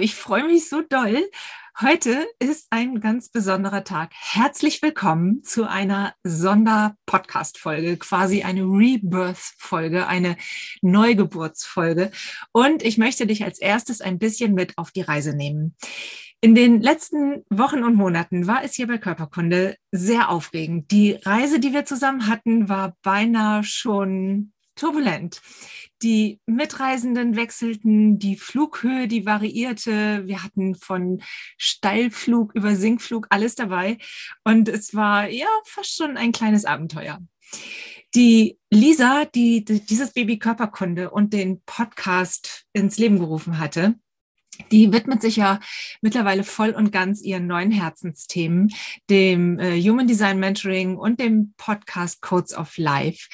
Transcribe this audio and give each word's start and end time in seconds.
ich 0.00 0.14
freue 0.14 0.44
mich 0.44 0.68
so 0.68 0.82
doll. 0.82 1.30
Heute 1.80 2.26
ist 2.40 2.66
ein 2.70 3.00
ganz 3.00 3.28
besonderer 3.28 3.84
Tag. 3.84 4.10
Herzlich 4.14 4.82
willkommen 4.82 5.44
zu 5.44 5.68
einer 5.68 6.14
Sonder-Podcast-Folge, 6.24 7.96
quasi 7.96 8.42
eine 8.42 8.62
Rebirth-Folge, 8.62 10.06
eine 10.06 10.36
Neugeburtsfolge. 10.82 12.10
Und 12.52 12.82
ich 12.82 12.98
möchte 12.98 13.26
dich 13.26 13.44
als 13.44 13.60
erstes 13.60 14.00
ein 14.00 14.18
bisschen 14.18 14.54
mit 14.54 14.76
auf 14.76 14.90
die 14.90 15.02
Reise 15.02 15.34
nehmen. 15.34 15.76
In 16.40 16.54
den 16.54 16.80
letzten 16.80 17.44
Wochen 17.48 17.84
und 17.84 17.94
Monaten 17.94 18.46
war 18.46 18.64
es 18.64 18.74
hier 18.74 18.86
bei 18.86 18.98
Körperkunde 18.98 19.76
sehr 19.92 20.30
aufregend. 20.30 20.90
Die 20.90 21.12
Reise, 21.12 21.60
die 21.60 21.72
wir 21.72 21.84
zusammen 21.84 22.26
hatten, 22.26 22.68
war 22.68 22.96
beinahe 23.02 23.62
schon 23.62 24.52
turbulent. 24.74 25.40
Die 26.02 26.40
Mitreisenden 26.46 27.36
wechselten, 27.36 28.18
die 28.18 28.36
Flughöhe, 28.36 29.06
die 29.06 29.26
variierte. 29.26 30.26
Wir 30.26 30.42
hatten 30.42 30.74
von 30.74 31.22
Steilflug 31.58 32.54
über 32.54 32.74
Sinkflug 32.74 33.26
alles 33.30 33.54
dabei. 33.54 33.98
Und 34.44 34.68
es 34.68 34.94
war 34.94 35.28
ja 35.28 35.48
fast 35.64 35.96
schon 35.96 36.16
ein 36.16 36.32
kleines 36.32 36.64
Abenteuer. 36.64 37.18
Die 38.14 38.58
Lisa, 38.70 39.24
die, 39.26 39.64
die 39.64 39.80
dieses 39.84 40.12
Baby 40.12 40.38
Körperkunde 40.38 41.10
und 41.10 41.32
den 41.32 41.62
Podcast 41.64 42.66
ins 42.72 42.98
Leben 42.98 43.18
gerufen 43.18 43.58
hatte, 43.58 43.94
die 44.70 44.92
widmet 44.92 45.22
sich 45.22 45.36
ja 45.36 45.60
mittlerweile 46.02 46.44
voll 46.44 46.70
und 46.70 46.92
ganz 46.92 47.22
ihren 47.22 47.46
neuen 47.46 47.70
Herzensthemen, 47.70 48.72
dem 49.08 49.58
äh, 49.58 49.80
Human 49.80 50.06
Design 50.06 50.38
Mentoring 50.38 50.96
und 50.96 51.20
dem 51.20 51.54
Podcast 51.56 52.20
Codes 52.20 52.54
of 52.54 52.76
Life 52.76 53.28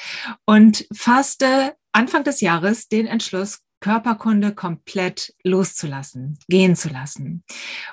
und 0.44 0.86
fasste 0.94 1.74
Anfang 1.96 2.24
des 2.24 2.42
Jahres 2.42 2.88
den 2.88 3.06
Entschluss, 3.06 3.62
Körperkunde 3.80 4.54
komplett 4.54 5.34
loszulassen, 5.42 6.38
gehen 6.46 6.76
zu 6.76 6.90
lassen. 6.90 7.42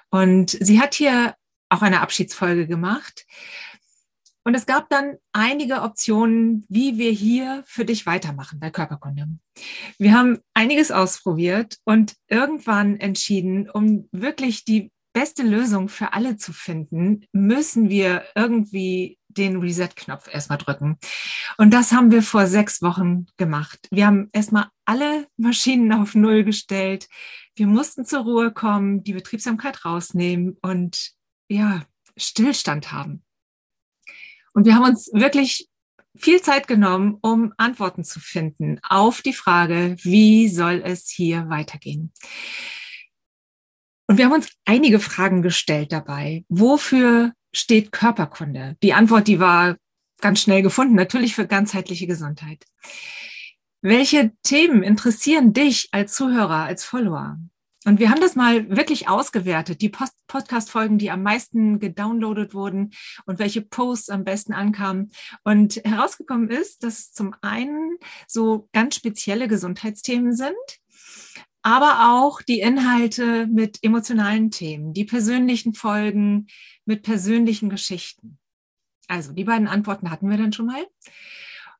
Und 0.09 0.49
sie 0.49 0.81
hat 0.81 0.93
hier 0.93 1.35
auch 1.69 1.81
eine 1.81 2.01
Abschiedsfolge 2.01 2.67
gemacht. 2.67 3.25
Und 4.43 4.55
es 4.55 4.65
gab 4.65 4.89
dann 4.89 5.15
einige 5.31 5.83
Optionen, 5.83 6.65
wie 6.67 6.97
wir 6.97 7.11
hier 7.11 7.63
für 7.65 7.85
dich 7.85 8.05
weitermachen 8.05 8.59
bei 8.59 8.71
Körperkunde. 8.71 9.25
Wir 9.97 10.13
haben 10.13 10.39
einiges 10.53 10.91
ausprobiert 10.91 11.77
und 11.85 12.13
irgendwann 12.27 12.97
entschieden, 12.97 13.69
um 13.69 14.09
wirklich 14.11 14.65
die 14.65 14.91
beste 15.13 15.43
Lösung 15.43 15.87
für 15.87 16.11
alle 16.11 16.35
zu 16.35 16.51
finden, 16.51 17.25
müssen 17.31 17.89
wir 17.89 18.25
irgendwie 18.35 19.17
den 19.37 19.57
Reset-Knopf 19.57 20.27
erstmal 20.33 20.57
drücken. 20.57 20.97
Und 21.57 21.73
das 21.73 21.91
haben 21.91 22.11
wir 22.11 22.23
vor 22.23 22.47
sechs 22.47 22.81
Wochen 22.81 23.25
gemacht. 23.37 23.87
Wir 23.91 24.07
haben 24.07 24.29
erstmal 24.33 24.67
alle 24.85 25.27
Maschinen 25.37 25.91
auf 25.93 26.15
Null 26.15 26.43
gestellt. 26.43 27.07
Wir 27.55 27.67
mussten 27.67 28.05
zur 28.05 28.21
Ruhe 28.21 28.51
kommen, 28.51 29.03
die 29.03 29.13
Betriebsamkeit 29.13 29.85
rausnehmen 29.85 30.57
und 30.61 31.11
ja, 31.49 31.83
Stillstand 32.17 32.91
haben. 32.91 33.23
Und 34.53 34.65
wir 34.65 34.75
haben 34.75 34.85
uns 34.85 35.09
wirklich 35.13 35.67
viel 36.15 36.41
Zeit 36.41 36.67
genommen, 36.67 37.17
um 37.21 37.53
Antworten 37.57 38.03
zu 38.03 38.19
finden 38.19 38.79
auf 38.87 39.21
die 39.21 39.33
Frage, 39.33 39.95
wie 40.03 40.47
soll 40.47 40.81
es 40.85 41.09
hier 41.09 41.49
weitergehen? 41.49 42.11
Und 44.07 44.17
wir 44.17 44.25
haben 44.25 44.33
uns 44.33 44.49
einige 44.65 44.99
Fragen 44.99 45.41
gestellt 45.41 45.91
dabei. 45.91 46.45
Wofür 46.49 47.33
steht 47.53 47.91
Körperkunde? 47.91 48.75
Die 48.83 48.93
Antwort, 48.93 49.27
die 49.27 49.39
war 49.39 49.77
ganz 50.19 50.41
schnell 50.41 50.61
gefunden, 50.61 50.95
natürlich 50.95 51.35
für 51.35 51.47
ganzheitliche 51.47 52.07
Gesundheit. 52.07 52.65
Welche 53.81 54.31
Themen 54.43 54.83
interessieren 54.83 55.53
dich 55.53 55.89
als 55.91 56.13
Zuhörer, 56.13 56.63
als 56.63 56.83
Follower? 56.83 57.37
Und 57.85 57.99
wir 57.99 58.09
haben 58.09 58.21
das 58.21 58.35
mal 58.35 58.69
wirklich 58.69 59.09
ausgewertet, 59.09 59.81
die 59.81 59.89
Podcast-Folgen, 59.89 60.97
die 60.97 61.11
am 61.11 61.21
meisten 61.21 61.79
gedownloadet 61.79 62.53
wurden 62.53 62.91
und 63.25 63.39
welche 63.39 63.61
Posts 63.61 64.09
am 64.09 64.23
besten 64.23 64.53
ankamen. 64.53 65.11
Und 65.43 65.81
herausgekommen 65.83 66.49
ist, 66.49 66.83
dass 66.83 67.11
zum 67.11 67.35
einen 67.41 67.97
so 68.27 68.69
ganz 68.71 68.95
spezielle 68.95 69.49
Gesundheitsthemen 69.49 70.33
sind, 70.33 70.55
aber 71.63 72.13
auch 72.13 72.41
die 72.41 72.59
Inhalte 72.59 73.47
mit 73.47 73.79
emotionalen 73.81 74.51
Themen, 74.51 74.93
die 74.93 75.05
persönlichen 75.05 75.73
Folgen 75.73 76.47
mit 76.85 77.03
persönlichen 77.03 77.69
Geschichten. 77.69 78.37
Also 79.07 79.31
die 79.31 79.45
beiden 79.45 79.67
Antworten 79.67 80.11
hatten 80.11 80.29
wir 80.29 80.37
dann 80.37 80.53
schon 80.53 80.67
mal. 80.67 80.85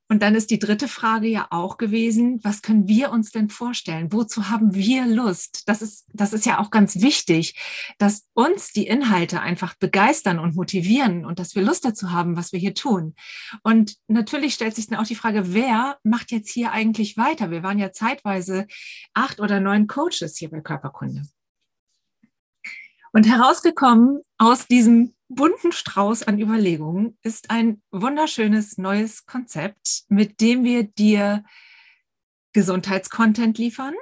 Und 0.10 0.22
dann 0.22 0.36
ist 0.36 0.52
die 0.52 0.60
dritte 0.60 0.88
Frage 0.88 1.28
ja 1.28 1.48
auch 1.50 1.78
gewesen, 1.78 2.40
was 2.44 2.62
können 2.62 2.88
wir 2.88 3.12
uns 3.12 3.32
denn 3.32 3.50
vorstellen? 3.50 4.12
Wozu 4.12 4.50
haben 4.50 4.76
wir 4.76 5.08
Lust? 5.08 5.64
Das 5.68 5.82
ist, 5.82 6.06
das 6.14 6.34
ist 6.34 6.46
ja 6.46 6.60
auch 6.60 6.72
ganz 6.72 7.02
wichtig, 7.02 7.56
dass 7.98 8.28
uns 8.34 8.74
die 8.74 8.86
Inhalte 8.86 9.40
einfach 9.42 9.76
begeistern 9.76 10.40
und 10.40 10.56
motivieren 10.56 11.26
und 11.26 11.40
dass 11.40 11.56
wir 11.56 11.64
Lust 11.64 11.86
dazu 11.86 12.12
haben, 12.12 12.36
was 12.36 12.52
wir 12.52 12.60
hier 12.60 12.76
tun. 12.76 13.16
Und 13.64 13.96
natürlich 14.08 14.54
stellt 14.54 14.76
sich 14.76 14.88
dann 14.88 15.00
auch 15.00 15.08
die 15.08 15.16
Frage, 15.16 15.54
wer 15.54 15.98
macht 16.04 16.32
jetzt 16.32 16.52
hier 16.52 16.72
eigentlich 16.72 17.18
weiter? 17.18 17.50
Wir 17.50 17.64
waren 17.64 17.80
ja 17.80 17.92
zeitweise 17.92 18.68
acht 19.14 19.40
oder 19.40 19.60
neun 19.60 19.88
Coaches 19.88 20.38
hier 20.38 20.50
bei 20.50 20.62
Körperkunde. 20.62 21.24
Und 23.14 23.28
herausgekommen 23.28 24.22
aus 24.38 24.68
diesem 24.68 25.14
bunten 25.36 25.72
Strauß 25.72 26.24
an 26.24 26.40
Überlegungen 26.40 27.18
ist 27.22 27.50
ein 27.50 27.82
wunderschönes 27.92 28.78
neues 28.78 29.26
Konzept, 29.26 30.04
mit 30.10 30.42
dem 30.42 30.64
wir 30.64 30.84
dir 30.84 31.44
Gesundheitscontent 32.54 33.58
liefern, 33.58 33.94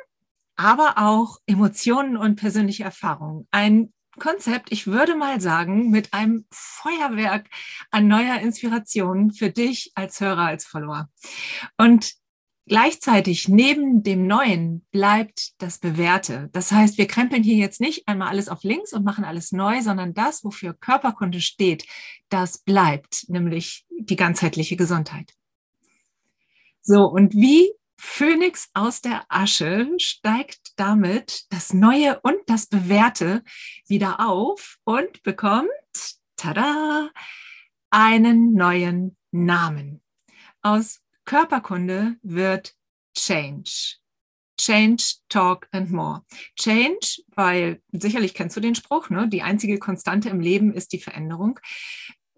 aber 0.56 0.96
auch 0.98 1.38
Emotionen 1.46 2.18
und 2.18 2.36
persönliche 2.36 2.84
Erfahrungen. 2.84 3.48
Ein 3.52 3.94
Konzept, 4.20 4.72
ich 4.72 4.88
würde 4.88 5.16
mal 5.16 5.40
sagen, 5.40 5.90
mit 5.90 6.14
einem 6.14 6.46
Feuerwerk 6.52 7.48
an 7.92 8.08
neuer 8.08 8.40
Inspiration 8.40 9.32
für 9.32 9.50
dich 9.50 9.92
als 9.96 10.20
Hörer, 10.20 10.48
als 10.48 10.66
Follower. 10.66 11.10
Und 11.78 12.21
Gleichzeitig 12.68 13.48
neben 13.48 14.04
dem 14.04 14.28
Neuen 14.28 14.86
bleibt 14.92 15.60
das 15.62 15.80
Bewährte. 15.80 16.50
Das 16.54 16.72
heißt, 16.72 16.98
wir 16.98 17.08
krempeln 17.08 17.44
hier 17.44 17.58
jetzt 17.58 17.82
nicht 17.82 18.08
einmal 18.08 18.30
alles 18.30 18.50
auf 18.50 18.64
links 18.64 18.94
und 18.94 19.04
machen 19.04 19.26
alles 19.26 19.52
neu, 19.52 19.82
sondern 19.82 20.14
das, 20.14 20.44
wofür 20.44 20.74
Körperkunde 20.74 21.42
steht, 21.42 21.86
das 22.30 22.60
bleibt, 22.60 23.26
nämlich 23.30 23.86
die 23.90 24.16
ganzheitliche 24.16 24.76
Gesundheit. 24.78 25.34
So, 26.82 27.04
und 27.04 27.34
wie 27.34 27.72
Phönix 27.98 28.70
aus 28.74 29.02
der 29.02 29.26
Asche 29.30 29.88
steigt 29.98 30.80
damit 30.80 31.46
das 31.52 31.74
Neue 31.74 32.20
und 32.22 32.38
das 32.48 32.66
Bewährte 32.66 33.44
wieder 33.88 34.28
auf 34.28 34.78
und 34.84 35.22
bekommt, 35.22 35.70
tada, 36.36 37.10
einen 37.92 38.54
neuen 38.54 39.18
Namen. 39.32 40.02
Aus 40.64 41.02
Körperkunde 41.26 42.16
wird 42.22 42.74
Change. 43.18 43.98
Change, 44.60 45.16
Talk 45.30 45.68
and 45.72 45.92
More. 45.92 46.24
Change, 46.60 47.24
weil 47.36 47.82
sicherlich 47.92 48.34
kennst 48.34 48.56
du 48.56 48.62
den 48.62 48.76
Spruch, 48.76 49.10
ne? 49.10 49.28
die 49.28 49.42
einzige 49.42 49.80
Konstante 49.80 50.30
im 50.30 50.40
Leben 50.40 50.74
ist 50.74 50.94
die 50.94 51.00
Veränderung. 51.00 51.60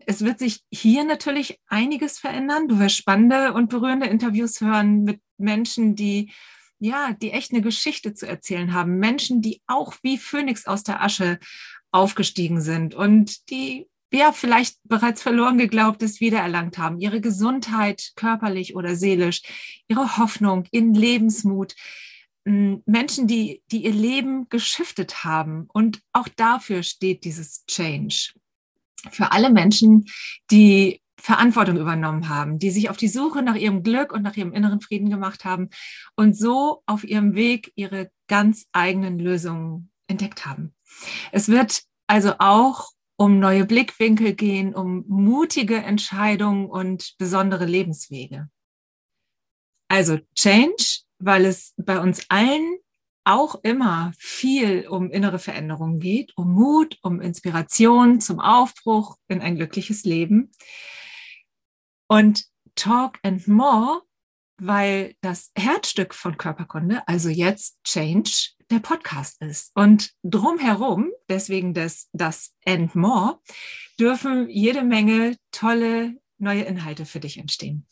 Es 0.06 0.24
wird 0.24 0.39
sich 0.39 0.63
hier 0.71 1.03
natürlich 1.03 1.59
einiges 1.68 2.19
verändern. 2.19 2.68
Du 2.68 2.80
wirst 2.80 2.95
spannende 2.95 3.53
und 3.53 3.69
berührende 3.69 4.07
Interviews 4.07 4.62
hören 4.62 5.03
mit 5.03 5.21
Menschen, 5.38 5.95
die 5.95 6.31
ja, 6.79 7.13
die 7.13 7.31
echt 7.31 7.53
eine 7.53 7.62
Geschichte 7.62 8.13
zu 8.13 8.27
erzählen 8.27 8.74
haben. 8.74 8.97
Menschen, 8.97 9.41
die 9.41 9.62
auch 9.68 9.95
wie 10.01 10.18
Phönix 10.18 10.65
aus 10.65 10.83
der 10.83 11.01
Asche 11.01 11.39
aufgestiegen 11.91 12.59
sind 12.59 12.94
und 12.94 13.50
die 13.50 13.88
ja, 14.13 14.31
vielleicht 14.31 14.77
bereits 14.83 15.21
verloren 15.21 15.57
geglaubtes 15.57 16.19
wiedererlangt 16.19 16.77
haben, 16.77 17.00
ihre 17.00 17.19
Gesundheit 17.19 18.12
körperlich 18.15 18.75
oder 18.75 18.95
seelisch, 18.95 19.42
ihre 19.88 20.18
Hoffnung, 20.18 20.65
ihren 20.71 20.94
Lebensmut. 20.94 21.75
Menschen, 22.45 23.25
die, 23.25 23.63
die 23.71 23.86
ihr 23.86 23.94
Leben 23.94 24.50
geschiftet 24.50 25.24
haben. 25.24 25.68
Und 25.71 26.01
auch 26.12 26.27
dafür 26.27 26.83
steht 26.83 27.24
dieses 27.24 27.65
Change. 27.68 28.33
Für 29.12 29.31
alle 29.31 29.50
Menschen, 29.50 30.06
die 30.51 31.01
Verantwortung 31.18 31.77
übernommen 31.77 32.27
haben, 32.27 32.60
die 32.60 32.69
sich 32.69 32.89
auf 32.89 32.98
die 32.98 33.07
Suche 33.07 33.44
nach 33.44 33.56
ihrem 33.56 33.81
Glück 33.81 34.12
und 34.12 34.24
nach 34.24 34.36
ihrem 34.36 34.51
inneren 34.51 34.81
Frieden 34.81 35.10
gemacht 35.10 35.45
haben 35.45 35.69
und 36.18 36.36
so 36.38 36.83
auf 36.86 37.06
ihrem 37.06 37.33
Weg 37.33 37.71
ihre 37.75 38.12
ganz 38.27 38.65
eigenen 38.74 39.19
Lösungen 39.19 39.89
entdeckt 40.07 40.45
haben. 40.45 40.74
Es 41.31 41.48
wird 41.48 41.83
also 42.07 42.33
auch 42.39 42.89
um 43.24 43.40
neue 43.40 43.66
Blickwinkel 43.66 44.34
gehen, 44.34 44.75
um 44.75 45.06
mutige 45.08 45.78
Entscheidungen 45.78 46.66
und 46.70 47.16
besondere 47.18 47.66
Lebenswege. 47.66 48.50
Also 49.88 50.20
Change, 50.36 51.04
weil 51.20 51.46
es 51.46 51.74
bei 51.78 52.02
uns 52.02 52.25
allen 52.28 52.80
auch 53.24 53.56
immer 53.64 54.12
viel 54.18 54.90
um 54.90 55.10
innere 55.10 55.40
Veränderungen 55.40 56.02
geht, 56.02 56.34
um 56.36 56.52
Mut, 56.52 56.98
um 57.02 57.22
Inspiration 57.22 58.20
zum 58.20 58.42
Aufbruch 58.42 59.16
in 59.30 59.40
ein 59.40 59.56
glückliches 59.56 60.04
Leben. 60.04 60.52
Und 62.08 62.44
Talk 62.75 63.20
and 63.24 63.48
More, 63.48 64.02
weil 64.58 65.16
das 65.22 65.52
Herzstück 65.56 66.14
von 66.14 66.36
Körperkunde, 66.36 67.08
also 67.08 67.30
jetzt 67.30 67.81
Change, 67.86 68.50
der 68.74 68.80
Podcast 68.80 69.42
ist. 69.42 69.72
Und 69.75 70.12
drumherum, 70.24 71.12
deswegen 71.30 71.74
das, 71.74 72.10
das 72.12 72.54
and 72.66 72.96
more, 72.96 73.40
dürfen 74.00 74.50
jede 74.50 74.84
Menge 74.84 75.38
tolle 75.52 76.16
neue 76.40 76.64
Inhalte 76.64 77.06
für 77.06 77.20
dich 77.20 77.38
entstehen. 77.38 77.86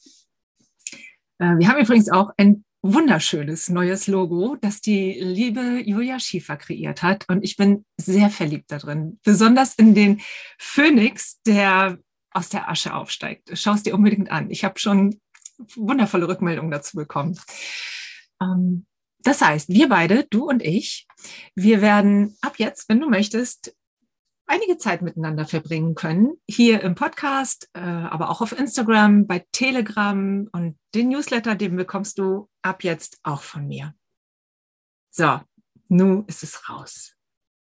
Äh, 1.38 1.58
wir 1.58 1.68
haben 1.68 1.80
übrigens 1.80 2.10
auch 2.10 2.32
ein 2.38 2.66
wunderschönes 2.82 3.70
neues 3.70 4.08
Logo, 4.08 4.58
das 4.60 4.82
die 4.82 5.14
liebe 5.20 5.84
Julia 5.86 6.20
Schiefer 6.20 6.58
kreiert 6.58 7.04
hat. 7.04 7.30
Und 7.30 7.44
ich 7.44 7.56
bin 7.56 7.86
sehr 7.98 8.30
verliebt 8.30 8.72
darin, 8.72 9.20
besonders 9.24 9.76
in 9.76 9.94
den 9.94 10.22
Phönix, 10.58 11.40
der 11.44 12.00
aus 12.32 12.50
der 12.50 12.70
Asche 12.70 12.96
aufsteigt. 12.96 13.52
Schau 13.54 13.74
es 13.74 13.84
dir 13.84 13.94
unbedingt 13.94 14.32
an. 14.32 14.50
Ich 14.50 14.64
habe 14.64 14.80
schon 14.80 15.20
wundervolle 15.76 16.28
Rückmeldungen 16.28 16.72
dazu 16.72 16.98
bekommen. 16.98 17.38
Ähm, 18.42 18.88
das 19.24 19.42
heißt, 19.42 19.70
wir 19.70 19.90
beide, 19.90 20.26
du 20.30 20.48
und 20.48 20.62
ich, 20.62 21.08
wir 21.56 21.82
werden 21.82 22.38
ab 22.42 22.56
jetzt, 22.58 22.90
wenn 22.90 23.00
du 23.00 23.10
möchtest, 23.10 23.76
einige 24.46 24.78
Zeit 24.78 25.02
miteinander 25.02 25.46
verbringen 25.46 25.96
können. 25.96 26.34
Hier 26.50 26.82
im 26.82 26.96
Podcast, 26.96 27.70
äh, 27.74 27.80
aber 27.80 28.30
auch 28.30 28.42
auf 28.42 28.58
Instagram, 28.58 29.26
bei 29.26 29.46
Telegram 29.52 30.50
und 30.52 30.78
den 30.94 31.10
Newsletter, 31.10 31.56
den 31.56 31.76
bekommst 31.76 32.18
du 32.18 32.50
ab 32.62 32.84
jetzt 32.84 33.20
auch 33.24 33.42
von 33.42 33.68
mir. 33.68 33.94
So, 35.10 35.40
nun 35.88 36.26
ist 36.28 36.44
es 36.44 36.70
raus. 36.70 37.16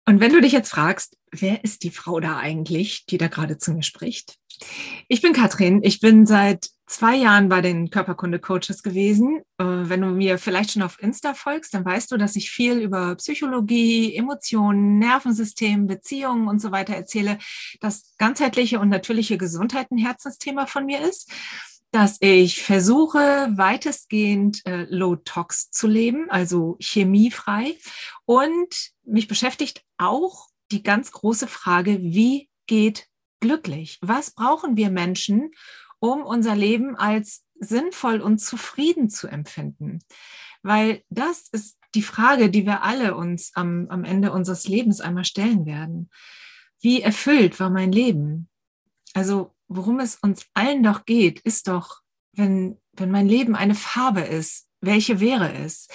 Und 0.06 0.19
wenn 0.19 0.31
du 0.31 0.42
dich 0.42 0.52
jetzt 0.52 0.69
fragst, 0.69 1.18
wer 1.31 1.63
ist 1.63 1.84
die 1.84 1.90
Frau 1.90 2.19
da 2.19 2.38
eigentlich, 2.38 3.06
die 3.07 3.18
da 3.18 3.28
gerade 3.28 3.57
zu 3.57 3.74
mir 3.74 3.84
spricht? 3.84 4.38
Ich 5.07 5.22
bin 5.22 5.34
Katrin. 5.34 5.81
Ich 5.84 6.00
bin 6.00 6.25
seit 6.25 6.69
zwei 6.88 7.16
Jahren 7.16 7.50
bei 7.50 7.62
den 7.62 7.90
Körperkunde-Coaches 7.90 8.84
gewesen. 8.84 9.42
Äh, 9.57 9.63
wenn 9.66 10.02
du 10.02 10.07
mir 10.07 10.38
vielleicht 10.38 10.72
schon 10.72 10.84
auf 10.84 11.02
Insta 11.02 11.34
folgst, 11.34 11.74
dann 11.74 11.84
weißt 11.84 12.12
du, 12.12 12.18
dass 12.18 12.36
ich 12.36 12.52
viel 12.52 12.80
über 12.80 13.16
Psychologie, 13.16 14.16
Emotionen, 14.16 15.00
Nervensystem, 15.00 15.88
Beziehungen 15.88 16.48
und 16.48 16.62
so 16.62 16.72
weiter 16.72 16.96
erzähle, 16.96 17.40
dass 17.81 18.13
ganzheitliche 18.18 18.80
und 18.80 18.90
natürliche 18.90 19.38
Gesundheit 19.38 19.92
ein 19.92 19.98
Herzensthema 19.98 20.68
von 20.68 20.86
mir 20.86 21.02
ist 21.02 21.31
dass 21.91 22.17
ich 22.19 22.61
versuche, 22.61 23.17
weitestgehend 23.55 24.65
äh, 24.65 24.85
Low-Tox 24.89 25.71
zu 25.71 25.87
leben, 25.87 26.29
also 26.29 26.77
chemiefrei. 26.79 27.77
Und 28.25 28.91
mich 29.03 29.27
beschäftigt 29.27 29.83
auch 29.97 30.49
die 30.71 30.83
ganz 30.83 31.11
große 31.11 31.47
Frage, 31.47 32.01
wie 32.01 32.49
geht 32.67 33.07
glücklich? 33.39 33.99
Was 34.01 34.31
brauchen 34.31 34.75
wir 34.75 34.89
Menschen, 34.89 35.51
um 35.99 36.23
unser 36.23 36.55
Leben 36.55 36.95
als 36.95 37.43
sinnvoll 37.59 38.21
und 38.21 38.39
zufrieden 38.39 39.09
zu 39.09 39.27
empfinden? 39.27 39.99
Weil 40.63 41.03
das 41.09 41.47
ist 41.49 41.77
die 41.93 42.01
Frage, 42.01 42.49
die 42.49 42.65
wir 42.65 42.83
alle 42.83 43.15
uns 43.15 43.51
am, 43.55 43.87
am 43.89 44.03
Ende 44.03 44.31
unseres 44.31 44.67
Lebens 44.67 44.99
einmal 44.99 45.25
stellen 45.25 45.65
werden. 45.65 46.09
Wie 46.81 47.01
erfüllt 47.01 47.59
war 47.59 47.69
mein 47.69 47.91
Leben? 47.91 48.49
Also 49.13 49.55
worum 49.67 50.00
es 50.00 50.15
uns 50.15 50.45
allen 50.53 50.83
doch 50.83 51.06
geht, 51.06 51.39
ist 51.41 51.67
doch, 51.67 52.01
wenn, 52.33 52.79
wenn 52.94 53.12
mein 53.12 53.27
Leben 53.27 53.56
eine 53.56 53.75
Farbe 53.75 54.21
ist, 54.21 54.67
welche 54.81 55.19
wäre 55.19 55.53
es? 55.53 55.88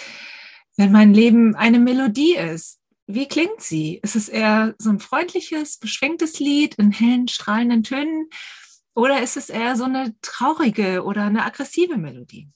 Wenn 0.77 0.93
mein 0.93 1.15
Leben 1.15 1.55
eine 1.55 1.79
Melodie 1.79 2.37
ist, 2.37 2.81
wie 3.07 3.27
klingt 3.27 3.61
sie? 3.61 4.01
Ist 4.03 4.17
es 4.17 4.29
eher 4.29 4.75
so 4.79 4.91
ein 4.91 5.01
freundliches, 5.01 5.79
beschwingtes 5.79 6.39
Lied 6.39 6.77
in 6.77 6.93
hellen, 6.93 7.29
strahlenden 7.29 7.83
Tönen? 7.83 8.29
Oder 8.95 9.23
ist 9.23 9.37
es 9.37 9.51
eher 9.51 9.77
so 9.77 9.85
eine 9.85 10.15
traurige 10.23 11.05
oder 11.05 11.25
eine 11.25 11.45
aggressive 11.45 11.97
Melodie? 11.97 12.49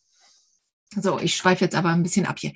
So, 0.97 1.19
ich 1.19 1.35
schweife 1.37 1.65
jetzt 1.65 1.75
aber 1.75 1.91
ein 1.91 2.03
bisschen 2.03 2.27
ab 2.27 2.39
hier. 2.39 2.53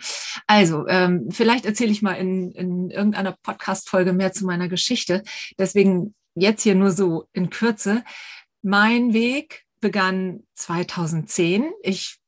Also, 0.47 0.87
ähm, 0.87 1.29
vielleicht 1.31 1.67
erzähle 1.67 1.91
ich 1.91 2.03
mal 2.03 2.13
in, 2.13 2.53
in 2.53 2.91
irgendeiner 2.91 3.37
Podcast-Folge 3.43 4.13
mehr 4.13 4.33
zu 4.33 4.45
meiner 4.45 4.69
Geschichte. 4.69 5.25
Deswegen 5.59 6.15
jetzt 6.35 6.63
hier 6.63 6.77
nur 6.77 6.93
so 6.93 7.29
in 7.33 7.51
Kürze. 7.51 8.05
Mein 8.63 9.13
Weg 9.13 9.65
begann 9.81 10.45
2010. 10.55 11.71
Ich 11.83 12.19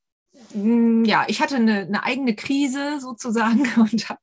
hm, 0.52 1.04
ja, 1.04 1.24
ich 1.28 1.40
hatte 1.40 1.56
eine, 1.56 1.80
eine 1.80 2.02
eigene 2.02 2.34
Krise 2.34 3.00
sozusagen 3.00 3.68
und 3.76 4.08
habe 4.08 4.20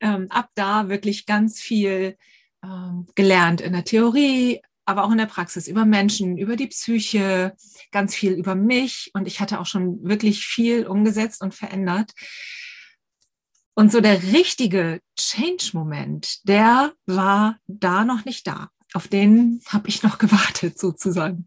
ähm, 0.00 0.26
ab 0.30 0.50
da 0.54 0.88
wirklich 0.88 1.26
ganz 1.26 1.60
viel 1.60 2.16
ähm, 2.62 3.06
gelernt 3.14 3.60
in 3.60 3.72
der 3.72 3.84
Theorie, 3.84 4.62
aber 4.84 5.04
auch 5.04 5.10
in 5.10 5.18
der 5.18 5.26
Praxis 5.26 5.68
über 5.68 5.84
Menschen, 5.84 6.38
über 6.38 6.56
die 6.56 6.68
Psyche, 6.68 7.54
ganz 7.90 8.14
viel 8.14 8.32
über 8.32 8.54
mich 8.54 9.10
und 9.14 9.26
ich 9.26 9.40
hatte 9.40 9.60
auch 9.60 9.66
schon 9.66 10.02
wirklich 10.04 10.46
viel 10.46 10.86
umgesetzt 10.86 11.42
und 11.42 11.54
verändert. 11.54 12.12
Und 13.74 13.92
so 13.92 14.00
der 14.00 14.22
richtige 14.22 15.00
Change-Moment, 15.18 16.48
der 16.48 16.94
war 17.04 17.58
da 17.66 18.06
noch 18.06 18.24
nicht 18.24 18.46
da 18.46 18.70
auf 18.96 19.08
den 19.08 19.60
habe 19.66 19.88
ich 19.88 20.02
noch 20.02 20.18
gewartet 20.26 20.78
sozusagen. 20.78 21.46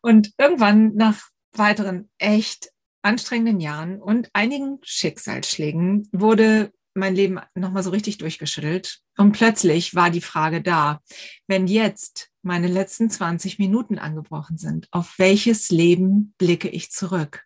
Und 0.00 0.32
irgendwann 0.38 0.94
nach 0.94 1.28
weiteren 1.54 2.08
echt 2.18 2.70
anstrengenden 3.02 3.60
Jahren 3.60 4.00
und 4.00 4.30
einigen 4.32 4.78
Schicksalsschlägen 4.82 6.08
wurde 6.12 6.72
mein 6.94 7.14
Leben 7.14 7.40
nochmal 7.54 7.82
so 7.82 7.90
richtig 7.90 8.18
durchgeschüttelt. 8.18 9.00
Und 9.16 9.32
plötzlich 9.32 9.94
war 9.94 10.10
die 10.10 10.20
Frage 10.20 10.62
da, 10.62 11.00
wenn 11.48 11.66
jetzt 11.66 12.30
meine 12.42 12.68
letzten 12.68 13.10
20 13.10 13.58
Minuten 13.58 13.98
angebrochen 13.98 14.56
sind, 14.56 14.88
auf 14.92 15.18
welches 15.18 15.70
Leben 15.70 16.34
blicke 16.38 16.68
ich 16.68 16.90
zurück? 16.90 17.44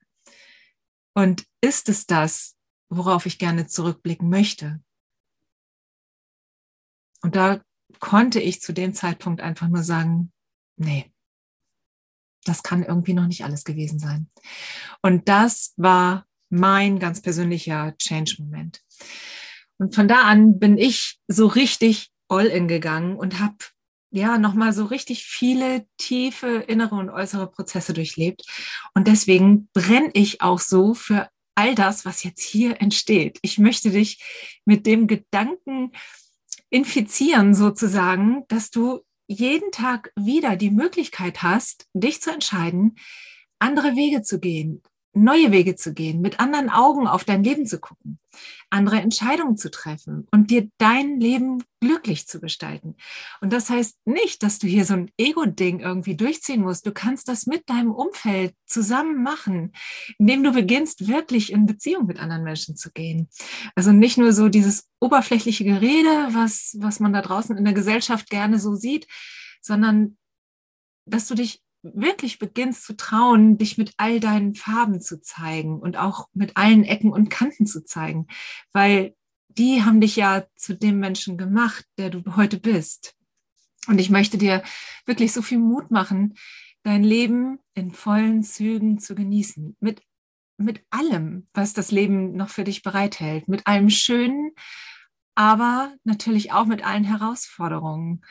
Und 1.14 1.46
ist 1.62 1.88
es 1.88 2.06
das, 2.06 2.56
worauf 2.90 3.24
ich 3.24 3.38
gerne 3.38 3.66
zurückblicken 3.66 4.28
möchte? 4.28 4.80
Und 7.22 7.34
da 7.34 7.62
konnte 8.00 8.40
ich 8.40 8.60
zu 8.60 8.72
dem 8.72 8.94
Zeitpunkt 8.94 9.40
einfach 9.40 9.68
nur 9.68 9.82
sagen, 9.82 10.32
nee, 10.76 11.12
das 12.44 12.62
kann 12.62 12.82
irgendwie 12.82 13.14
noch 13.14 13.26
nicht 13.26 13.44
alles 13.44 13.64
gewesen 13.64 13.98
sein. 13.98 14.28
Und 15.02 15.28
das 15.28 15.74
war 15.76 16.26
mein 16.48 16.98
ganz 16.98 17.20
persönlicher 17.20 17.96
Change-Moment. 17.98 18.82
Und 19.78 19.94
von 19.94 20.08
da 20.08 20.22
an 20.22 20.58
bin 20.58 20.78
ich 20.78 21.18
so 21.28 21.46
richtig 21.46 22.10
all 22.28 22.46
in 22.46 22.68
gegangen 22.68 23.16
und 23.16 23.40
habe 23.40 23.56
ja 24.10 24.38
nochmal 24.38 24.72
so 24.72 24.84
richtig 24.84 25.24
viele 25.24 25.86
tiefe 25.98 26.64
innere 26.68 26.94
und 26.94 27.10
äußere 27.10 27.50
Prozesse 27.50 27.92
durchlebt. 27.92 28.42
Und 28.94 29.08
deswegen 29.08 29.68
brenne 29.72 30.10
ich 30.14 30.40
auch 30.40 30.60
so 30.60 30.94
für 30.94 31.28
all 31.54 31.74
das, 31.74 32.04
was 32.04 32.22
jetzt 32.22 32.42
hier 32.42 32.80
entsteht. 32.80 33.38
Ich 33.42 33.58
möchte 33.58 33.90
dich 33.90 34.22
mit 34.64 34.86
dem 34.86 35.06
Gedanken 35.06 35.92
infizieren 36.70 37.54
sozusagen, 37.54 38.44
dass 38.48 38.70
du 38.70 39.00
jeden 39.28 39.72
Tag 39.72 40.12
wieder 40.16 40.56
die 40.56 40.70
Möglichkeit 40.70 41.42
hast, 41.42 41.86
dich 41.94 42.20
zu 42.20 42.32
entscheiden, 42.32 42.96
andere 43.58 43.96
Wege 43.96 44.22
zu 44.22 44.38
gehen, 44.38 44.82
neue 45.16 45.50
Wege 45.50 45.74
zu 45.76 45.94
gehen, 45.94 46.20
mit 46.20 46.38
anderen 46.40 46.70
Augen 46.70 47.06
auf 47.06 47.24
dein 47.24 47.42
Leben 47.42 47.66
zu 47.66 47.80
gucken, 47.80 48.18
andere 48.70 49.00
Entscheidungen 49.00 49.56
zu 49.56 49.70
treffen 49.70 50.26
und 50.30 50.50
dir 50.50 50.68
dein 50.78 51.18
Leben 51.20 51.64
glücklich 51.80 52.26
zu 52.26 52.40
gestalten. 52.40 52.96
Und 53.40 53.52
das 53.52 53.70
heißt 53.70 54.06
nicht, 54.06 54.42
dass 54.42 54.58
du 54.58 54.66
hier 54.66 54.84
so 54.84 54.94
ein 54.94 55.10
Ego-Ding 55.16 55.80
irgendwie 55.80 56.16
durchziehen 56.16 56.62
musst. 56.62 56.86
Du 56.86 56.92
kannst 56.92 57.28
das 57.28 57.46
mit 57.46 57.68
deinem 57.68 57.92
Umfeld 57.92 58.54
zusammen 58.66 59.22
machen, 59.22 59.72
indem 60.18 60.44
du 60.44 60.52
beginnst, 60.52 61.08
wirklich 61.08 61.52
in 61.52 61.66
Beziehung 61.66 62.06
mit 62.06 62.20
anderen 62.20 62.44
Menschen 62.44 62.76
zu 62.76 62.90
gehen. 62.92 63.28
Also 63.74 63.92
nicht 63.92 64.18
nur 64.18 64.32
so 64.32 64.48
dieses 64.48 64.88
oberflächliche 65.00 65.64
Gerede, 65.64 66.28
was, 66.32 66.76
was 66.78 67.00
man 67.00 67.12
da 67.12 67.22
draußen 67.22 67.56
in 67.56 67.64
der 67.64 67.74
Gesellschaft 67.74 68.30
gerne 68.30 68.58
so 68.58 68.74
sieht, 68.74 69.06
sondern 69.60 70.16
dass 71.06 71.28
du 71.28 71.34
dich 71.34 71.62
wirklich 71.94 72.38
beginnst 72.38 72.84
zu 72.84 72.96
trauen, 72.96 73.58
dich 73.58 73.78
mit 73.78 73.92
all 73.96 74.20
deinen 74.20 74.54
Farben 74.54 75.00
zu 75.00 75.20
zeigen 75.20 75.78
und 75.78 75.96
auch 75.96 76.28
mit 76.34 76.56
allen 76.56 76.84
Ecken 76.84 77.12
und 77.12 77.30
Kanten 77.30 77.66
zu 77.66 77.84
zeigen, 77.84 78.26
weil 78.72 79.14
die 79.48 79.82
haben 79.82 80.00
dich 80.00 80.16
ja 80.16 80.44
zu 80.56 80.74
dem 80.76 80.98
Menschen 80.98 81.38
gemacht, 81.38 81.84
der 81.98 82.10
du 82.10 82.36
heute 82.36 82.58
bist. 82.58 83.14
Und 83.88 83.98
ich 83.98 84.10
möchte 84.10 84.38
dir 84.38 84.62
wirklich 85.06 85.32
so 85.32 85.42
viel 85.42 85.58
Mut 85.58 85.90
machen, 85.90 86.34
dein 86.82 87.02
Leben 87.02 87.58
in 87.74 87.92
vollen 87.92 88.42
Zügen 88.42 88.98
zu 88.98 89.14
genießen, 89.14 89.76
mit, 89.80 90.02
mit 90.56 90.84
allem, 90.90 91.46
was 91.54 91.72
das 91.72 91.90
Leben 91.90 92.32
noch 92.36 92.48
für 92.48 92.64
dich 92.64 92.82
bereithält, 92.82 93.48
mit 93.48 93.66
allem 93.66 93.90
Schönen, 93.90 94.52
aber 95.34 95.94
natürlich 96.04 96.52
auch 96.52 96.66
mit 96.66 96.84
allen 96.84 97.04
Herausforderungen. 97.04 98.24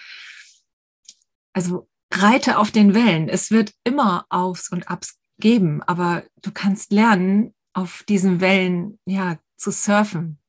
Also 1.53 1.87
reite 2.21 2.57
auf 2.57 2.71
den 2.71 2.93
Wellen. 2.93 3.29
Es 3.29 3.51
wird 3.51 3.73
immer 3.83 4.25
Aufs 4.29 4.71
und 4.71 4.89
Abs 4.89 5.17
geben, 5.37 5.81
aber 5.83 6.23
du 6.41 6.51
kannst 6.51 6.91
lernen, 6.91 7.53
auf 7.73 8.03
diesen 8.07 8.39
Wellen 8.39 8.99
ja 9.05 9.37
zu 9.57 9.71
surfen. 9.71 10.39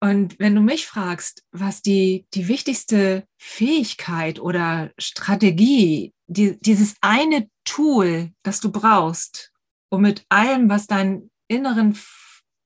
Und 0.00 0.38
wenn 0.38 0.54
du 0.54 0.60
mich 0.60 0.86
fragst, 0.86 1.44
was 1.52 1.80
die, 1.80 2.26
die 2.34 2.48
wichtigste 2.48 3.24
Fähigkeit 3.38 4.40
oder 4.40 4.90
Strategie, 4.98 6.12
die, 6.26 6.58
dieses 6.60 6.96
eine 7.00 7.48
Tool, 7.64 8.32
das 8.42 8.60
du 8.60 8.72
brauchst, 8.72 9.52
um 9.90 10.02
mit 10.02 10.24
allem, 10.28 10.68
was 10.68 10.86
deinen 10.86 11.30
inneren 11.46 11.96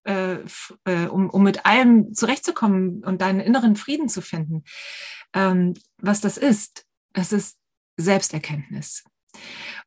äh, 0.07 0.39
äh, 0.85 1.09
um, 1.09 1.29
um 1.29 1.43
mit 1.43 1.67
allem 1.67 2.15
zurechtzukommen 2.15 3.05
und 3.05 3.21
deinen 3.21 3.41
inneren 3.41 3.77
Frieden 3.77 4.09
zu 4.09 4.23
finden. 4.23 4.63
Ähm, 5.35 5.75
was 5.99 6.21
das 6.21 6.39
ist, 6.39 6.86
das 7.17 7.33
ist 7.33 7.59
Selbsterkenntnis. 7.97 9.05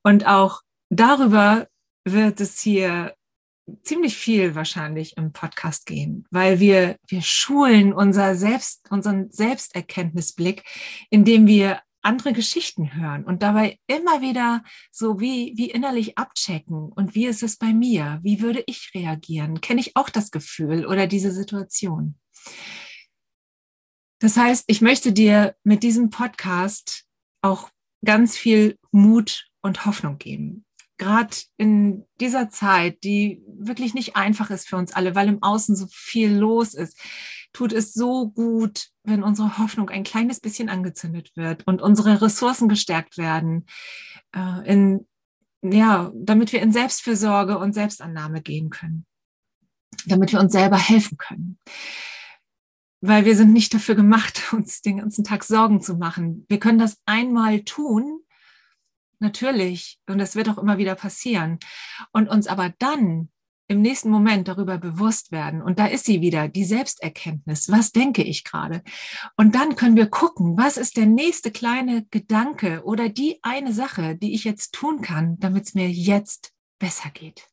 Und 0.04 0.26
auch 0.26 0.62
darüber 0.90 1.68
wird 2.04 2.42
es 2.42 2.60
hier 2.60 3.16
ziemlich 3.84 4.18
viel 4.18 4.56
wahrscheinlich 4.56 5.16
im 5.16 5.32
Podcast 5.32 5.86
gehen, 5.86 6.26
weil 6.32 6.60
wir, 6.60 6.98
wir 7.08 7.22
schulen 7.22 7.94
unser 7.94 8.36
Selbst, 8.36 8.90
unseren 8.90 9.32
Selbsterkenntnisblick, 9.32 10.64
indem 11.12 11.46
wir 11.46 11.82
andere 12.02 12.34
Geschichten 12.34 12.96
hören 12.96 13.26
und 13.26 13.44
dabei 13.44 13.78
immer 13.86 14.22
wieder 14.22 14.64
so 14.92 15.20
wie, 15.20 15.54
wie 15.56 15.70
innerlich 15.70 16.18
abchecken. 16.18 16.92
Und 16.92 17.14
wie 17.14 17.28
ist 17.28 17.44
es 17.44 17.58
bei 17.58 17.74
mir? 17.74 18.20
Wie 18.24 18.42
würde 18.42 18.64
ich 18.66 18.92
reagieren? 18.96 19.62
Kenne 19.62 19.82
ich 19.82 19.96
auch 19.96 20.10
das 20.10 20.32
Gefühl 20.32 20.86
oder 20.86 21.06
diese 21.06 21.32
Situation? 21.32 22.18
Das 24.20 24.36
heißt, 24.36 24.64
ich 24.68 24.82
möchte 24.82 25.12
dir 25.14 25.56
mit 25.64 25.84
diesem 25.84 26.10
Podcast 26.10 27.06
auch 27.42 27.70
ganz 28.04 28.38
viel 28.38 28.78
Mut 28.92 29.48
und 29.62 29.86
Hoffnung 29.86 30.18
geben 30.18 30.66
gerade 31.00 31.36
in 31.58 32.06
dieser 32.20 32.50
Zeit, 32.52 33.04
die 33.04 33.42
wirklich 33.48 33.96
nicht 33.96 34.16
einfach 34.16 34.52
ist 34.52 34.68
für 34.68 34.76
uns 34.76 34.94
alle, 34.94 35.16
weil 35.16 35.30
im 35.30 35.42
Außen 35.42 35.76
so 35.76 35.88
viel 35.90 36.32
los 36.36 36.76
ist, 36.76 37.00
tut 37.54 37.74
es 37.74 37.94
so 37.94 38.30
gut, 38.30 38.90
wenn 39.04 39.24
unsere 39.24 39.58
Hoffnung 39.58 39.90
ein 39.90 40.04
kleines 40.04 40.40
bisschen 40.40 40.70
angezündet 40.70 41.32
wird 41.36 41.66
und 41.66 41.82
unsere 41.82 42.22
Ressourcen 42.22 42.70
gestärkt 42.70 43.18
werden, 43.18 43.66
äh, 44.36 44.70
in, 44.70 45.08
ja, 45.64 46.12
damit 46.14 46.54
wir 46.54 46.62
in 46.62 46.72
Selbstfürsorge 46.72 47.58
und 47.58 47.74
Selbstannahme 47.74 48.42
gehen 48.42 48.70
können, 48.70 49.06
damit 50.06 50.32
wir 50.32 50.40
uns 50.40 50.52
selber 50.52 50.78
helfen 50.78 51.18
können. 51.18 51.58
Weil 53.02 53.26
wir 53.26 53.36
sind 53.36 53.54
nicht 53.54 53.74
dafür 53.74 53.96
gemacht, 53.96 54.42
uns 54.54 54.82
den 54.82 54.98
ganzen 54.98 55.24
Tag 55.24 55.44
Sorgen 55.44 55.82
zu 55.82 55.96
machen. 55.96 56.46
Wir 56.50 56.60
können 56.60 56.80
das 56.80 56.98
einmal 57.06 57.62
tun, 57.62 58.22
natürlich. 59.20 60.00
Und 60.08 60.18
das 60.18 60.36
wird 60.36 60.50
auch 60.50 60.58
immer 60.58 60.78
wieder 60.78 60.96
passieren. 60.96 61.60
Und 62.12 62.30
uns 62.30 62.48
aber 62.48 62.74
dann 62.80 63.30
im 63.70 63.82
nächsten 63.82 64.10
Moment 64.10 64.48
darüber 64.48 64.80
bewusst 64.80 65.32
werden. 65.32 65.62
Und 65.62 65.78
da 65.78 65.86
ist 65.86 66.06
sie 66.06 66.22
wieder, 66.22 66.48
die 66.48 66.66
Selbsterkenntnis. 66.66 67.70
Was 67.70 67.92
denke 67.92 68.24
ich 68.24 68.44
gerade? 68.44 68.82
Und 69.38 69.54
dann 69.54 69.76
können 69.76 69.96
wir 69.96 70.08
gucken, 70.08 70.58
was 70.58 70.78
ist 70.78 70.98
der 70.98 71.06
nächste 71.06 71.52
kleine 71.52 72.06
Gedanke 72.10 72.82
oder 72.84 73.10
die 73.10 73.38
eine 73.44 73.72
Sache, 73.72 74.16
die 74.16 74.34
ich 74.34 74.44
jetzt 74.44 74.74
tun 74.74 75.02
kann, 75.02 75.40
damit 75.40 75.66
es 75.66 75.76
mir 75.76 75.90
jetzt 75.90 76.52
besser 76.80 77.12
geht. 77.12 77.49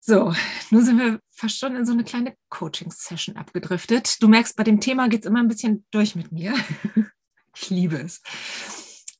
So, 0.00 0.34
nun 0.70 0.84
sind 0.84 0.98
wir 0.98 1.20
fast 1.30 1.58
schon 1.58 1.76
in 1.76 1.84
so 1.84 1.92
eine 1.92 2.04
kleine 2.04 2.34
Coaching-Session 2.48 3.36
abgedriftet. 3.36 4.22
Du 4.22 4.28
merkst, 4.28 4.56
bei 4.56 4.64
dem 4.64 4.80
Thema 4.80 5.08
geht 5.08 5.20
es 5.20 5.26
immer 5.26 5.40
ein 5.40 5.48
bisschen 5.48 5.84
durch 5.90 6.16
mit 6.16 6.32
mir. 6.32 6.54
Ich 7.56 7.68
liebe 7.68 7.96
es. 7.96 8.22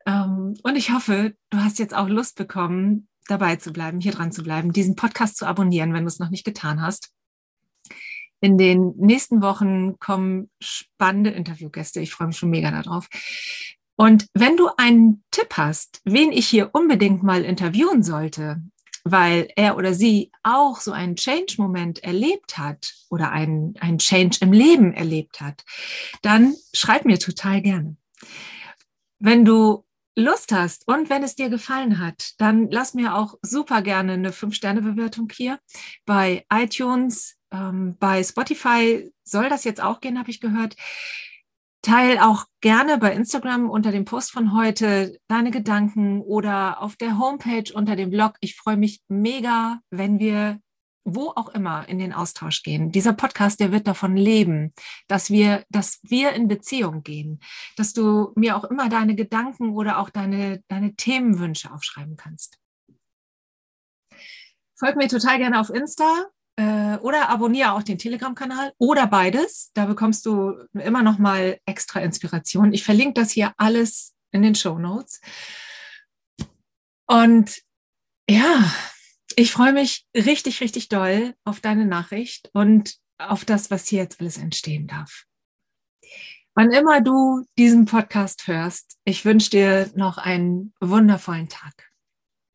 Ähm, 0.06 0.54
und 0.62 0.76
ich 0.76 0.92
hoffe, 0.92 1.34
du 1.50 1.58
hast 1.58 1.80
jetzt 1.80 1.94
auch 1.94 2.08
Lust 2.08 2.37
bekommen, 2.37 3.08
dabei 3.26 3.56
zu 3.56 3.72
bleiben, 3.72 4.00
hier 4.00 4.12
dran 4.12 4.30
zu 4.30 4.44
bleiben, 4.44 4.72
diesen 4.72 4.94
Podcast 4.94 5.37
zu 5.37 5.46
abonnieren, 5.46 5.92
wenn 5.92 6.04
du 6.04 6.08
es 6.08 6.20
noch 6.20 6.30
nicht 6.30 6.44
getan 6.44 6.80
hast. 6.80 7.10
In 8.40 8.56
den 8.56 8.94
nächsten 8.96 9.42
Wochen 9.42 9.99
kommen 9.99 10.49
spannende 10.62 11.30
Interviewgäste. 11.30 12.00
Ich 12.00 12.12
freue 12.12 12.28
mich 12.28 12.38
schon 12.38 12.50
mega 12.50 12.70
darauf. 12.70 13.08
Und 13.96 14.26
wenn 14.32 14.56
du 14.56 14.70
einen 14.78 15.25
Tipp 15.32 15.56
hast, 15.56 16.00
wen 16.04 16.32
ich 16.32 16.46
hier 16.46 16.70
unbedingt 16.72 17.22
mal 17.22 17.44
interviewen 17.44 18.02
sollte, 18.02 18.62
weil 19.04 19.49
er 19.57 19.76
oder 19.76 19.95
sie 19.95 20.30
auch 20.42 20.80
so 20.80 20.92
einen 20.92 21.16
Change-Moment 21.16 22.02
erlebt 22.04 22.59
hat 22.59 22.95
oder 23.09 23.33
einen, 23.33 23.76
einen 23.80 23.99
Change 23.99 24.38
im 24.40 24.52
Leben 24.52 24.92
erlebt 24.92 25.40
hat, 25.40 25.64
dann 26.23 26.54
schreib 26.73 27.04
mir 27.04 27.19
total 27.19 27.62
gerne. 27.62 27.97
Wenn 29.19 29.45
du 29.45 29.85
Lust 30.16 30.52
hast 30.52 30.87
und 30.88 31.09
wenn 31.09 31.23
es 31.23 31.37
dir 31.37 31.49
gefallen 31.49 31.99
hat, 31.99 32.35
dann 32.38 32.71
lass 32.71 32.95
mir 32.95 33.14
auch 33.14 33.35
super 33.42 33.83
gerne 33.83 34.14
eine 34.14 34.30
5-Sterne-Bewertung 34.30 35.30
hier 35.33 35.59
bei 36.04 36.45
iTunes, 36.52 37.37
ähm, 37.52 37.97
bei 37.99 38.23
Spotify 38.23 39.11
soll 39.25 39.49
das 39.49 39.64
jetzt 39.64 39.83
auch 39.83 40.00
gehen, 40.00 40.19
habe 40.19 40.30
ich 40.30 40.40
gehört. 40.40 40.76
Teil 41.82 42.18
auch 42.18 42.44
gerne 42.60 42.99
bei 42.99 43.12
Instagram 43.14 43.70
unter 43.70 43.90
dem 43.90 44.04
Post 44.04 44.32
von 44.32 44.54
heute 44.54 45.18
deine 45.28 45.50
Gedanken 45.50 46.20
oder 46.20 46.82
auf 46.82 46.96
der 46.96 47.18
Homepage 47.18 47.72
unter 47.72 47.96
dem 47.96 48.10
Blog. 48.10 48.34
Ich 48.40 48.56
freue 48.56 48.76
mich 48.76 49.00
mega, 49.08 49.80
wenn 49.90 50.18
wir 50.18 50.60
wo 51.04 51.30
auch 51.30 51.49
immer 51.49 51.88
in 51.88 51.99
den 51.99 52.12
Austausch 52.12 52.62
gehen. 52.62 52.92
Dieser 52.92 53.14
Podcast, 53.14 53.58
der 53.58 53.72
wird 53.72 53.87
davon 53.87 54.16
leben, 54.16 54.75
dass 55.08 55.30
wir, 55.30 55.64
dass 55.70 55.99
wir 56.02 56.32
in 56.32 56.46
Beziehung 56.46 57.02
gehen, 57.02 57.40
dass 57.76 57.94
du 57.94 58.32
mir 58.37 58.56
auch 58.56 58.64
immer 58.64 58.88
deine 58.88 59.14
Gedanken 59.14 59.70
oder 59.70 59.99
auch 59.99 60.10
deine, 60.10 60.62
deine 60.68 60.94
Themenwünsche 60.94 61.72
aufschreiben 61.72 62.16
kannst. 62.16 62.58
Folg 64.78 64.96
mir 64.96 65.08
total 65.08 65.38
gerne 65.38 65.58
auf 65.58 65.70
Insta 65.70 66.26
äh, 66.90 66.99
oder 66.99 67.28
abonniere 67.28 67.73
auch 67.73 67.82
den 67.82 67.99
Telegram-Kanal 67.99 68.73
oder 68.78 69.06
beides. 69.06 69.70
Da 69.75 69.87
bekommst 69.87 70.26
du 70.26 70.54
immer 70.75 71.02
noch 71.02 71.18
mal 71.18 71.59
extra 71.66 72.00
Inspiration. 72.00 72.73
Ich 72.73 72.85
verlinke 72.85 73.14
das 73.14 73.30
hier 73.30 73.52
alles 73.56 74.14
in 74.32 74.42
den 74.42 74.54
Show 74.54 74.78
Notes. 74.78 75.20
Und 77.06 77.61
ja, 78.28 78.73
ich 79.37 79.52
freue 79.52 79.73
mich 79.73 80.06
richtig, 80.14 80.61
richtig 80.61 80.88
doll 80.88 81.35
auf 81.44 81.61
deine 81.61 81.87
Nachricht 81.87 82.50
und 82.52 82.97
auf 83.18 83.44
das, 83.44 83.70
was 83.70 83.88
hier 83.88 84.00
jetzt 84.00 84.20
alles 84.20 84.38
entstehen 84.38 84.87
darf. 84.87 85.25
Wann 86.54 86.73
immer 86.73 87.00
du 87.00 87.44
diesen 87.59 87.85
Podcast 87.85 88.47
hörst, 88.47 88.99
ich 89.04 89.25
wünsche 89.25 89.50
dir 89.50 89.90
noch 89.94 90.18
einen 90.18 90.73
wundervollen 90.80 91.49
Tag. 91.49 91.90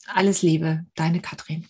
Alles 0.08 0.42
Liebe, 0.42 0.86
deine 0.96 1.22
Katrin. 1.22 1.66